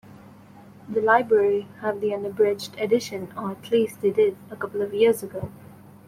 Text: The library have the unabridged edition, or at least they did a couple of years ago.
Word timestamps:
The 0.89 0.99
library 0.99 1.67
have 1.81 2.01
the 2.01 2.11
unabridged 2.11 2.73
edition, 2.79 3.31
or 3.37 3.51
at 3.51 3.69
least 3.69 4.01
they 4.01 4.09
did 4.09 4.35
a 4.49 4.55
couple 4.55 4.81
of 4.81 4.95
years 4.95 5.21
ago. 5.21 5.51